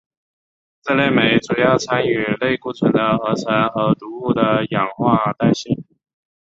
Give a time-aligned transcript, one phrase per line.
[0.81, 5.75] 这类酶主要参与类固醇的合成和毒物的氧化代谢。